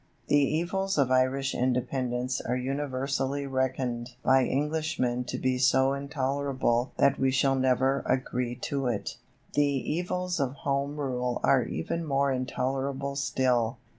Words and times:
The 0.29 0.39
evils 0.39 0.97
of 0.97 1.11
Irish 1.11 1.53
independence 1.53 2.41
are 2.41 2.55
universally 2.57 3.45
reckoned 3.45 4.15
by 4.23 4.45
Englishmen 4.47 5.25
to 5.25 5.37
be 5.37 5.59
so 5.59 5.93
intolerable 5.93 6.91
that 6.97 7.19
we 7.19 7.29
shall 7.29 7.53
never 7.53 8.01
agree 8.07 8.55
to 8.63 8.87
it. 8.87 9.17
The 9.53 9.63
evils 9.93 10.39
of 10.39 10.53
Home 10.65 10.95
Rule 10.99 11.39
are 11.43 11.65
even 11.65 12.03
more 12.03 12.31
intolerable 12.31 13.15
still. 13.15 13.77